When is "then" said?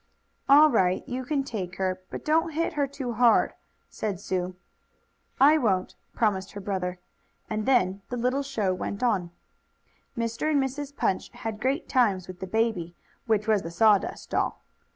7.67-8.01